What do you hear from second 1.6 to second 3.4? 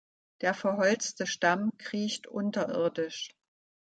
kriecht unterirdisch.